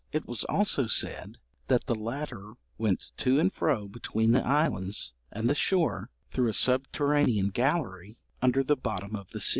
It 0.11 0.27
was 0.27 0.43
also 0.45 0.87
said 0.87 1.37
that 1.67 1.85
the 1.85 1.93
latter 1.93 2.53
went 2.79 3.11
to 3.17 3.37
and 3.39 3.53
fro 3.53 3.87
between 3.87 4.31
the 4.31 4.43
islands 4.43 5.13
and 5.31 5.47
the 5.47 5.53
shore 5.53 6.09
through 6.31 6.47
a 6.47 6.53
subterranean 6.53 7.49
gallery 7.49 8.17
under 8.41 8.63
the 8.63 8.75
bottom 8.75 9.15
of 9.15 9.29
the 9.29 9.39
sea. 9.39 9.49